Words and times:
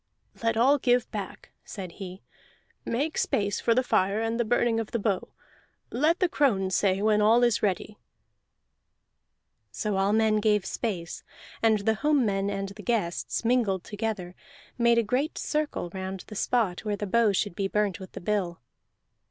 "Let 0.41 0.57
all 0.57 0.79
give 0.79 1.11
back," 1.11 1.51
said 1.63 1.91
he. 1.91 2.23
"Make 2.85 3.19
space 3.19 3.59
for 3.59 3.75
the 3.75 3.83
fire 3.83 4.19
and 4.19 4.39
the 4.39 4.43
burning 4.43 4.79
of 4.79 4.89
the 4.89 4.97
bow. 4.97 5.27
Let 5.91 6.17
the 6.19 6.27
crone 6.27 6.71
say 6.71 7.03
when 7.03 7.21
all 7.21 7.43
is 7.43 7.61
ready." 7.61 7.99
So 9.71 9.97
all 9.97 10.11
men 10.11 10.37
gave 10.37 10.65
space; 10.65 11.23
and 11.61 11.81
the 11.85 11.93
home 12.01 12.25
men 12.25 12.49
and 12.49 12.69
the 12.69 12.81
guests, 12.81 13.45
mingled 13.45 13.83
together, 13.83 14.33
made 14.75 14.97
a 14.97 15.03
great 15.03 15.37
circle 15.37 15.91
round 15.93 16.21
the 16.25 16.35
spot 16.35 16.83
where 16.83 16.97
the 16.97 17.05
bow 17.05 17.31
should 17.31 17.53
be 17.53 17.67
burnt 17.67 17.99
with 17.99 18.13
the 18.13 18.21
bill. 18.21 18.59